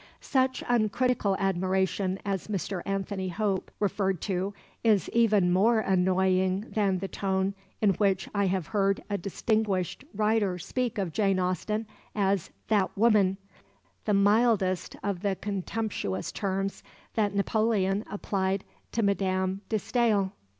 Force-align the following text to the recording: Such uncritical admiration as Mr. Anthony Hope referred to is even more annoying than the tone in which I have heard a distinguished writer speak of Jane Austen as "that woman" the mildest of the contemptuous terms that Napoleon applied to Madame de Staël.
Such 0.19 0.63
uncritical 0.67 1.35
admiration 1.37 2.17
as 2.25 2.47
Mr. 2.47 2.81
Anthony 2.87 3.29
Hope 3.29 3.69
referred 3.79 4.19
to 4.21 4.51
is 4.83 5.09
even 5.09 5.51
more 5.53 5.79
annoying 5.79 6.61
than 6.71 6.97
the 6.97 7.07
tone 7.07 7.53
in 7.83 7.91
which 7.91 8.27
I 8.33 8.47
have 8.47 8.65
heard 8.65 9.03
a 9.11 9.19
distinguished 9.19 10.03
writer 10.15 10.57
speak 10.57 10.97
of 10.97 11.13
Jane 11.13 11.37
Austen 11.37 11.85
as 12.15 12.49
"that 12.67 12.97
woman" 12.97 13.37
the 14.05 14.15
mildest 14.15 14.95
of 15.03 15.19
the 15.21 15.35
contemptuous 15.35 16.31
terms 16.31 16.81
that 17.13 17.35
Napoleon 17.35 18.03
applied 18.09 18.63
to 18.93 19.03
Madame 19.03 19.61
de 19.69 19.75
Staël. 19.77 20.31